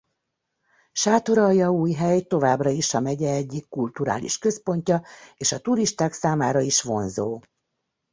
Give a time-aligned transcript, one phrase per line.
[0.91, 5.03] Sátoraljaújhely továbbra is a megye egyik kulturális központja
[5.37, 7.41] és a turisták számára is vonzó.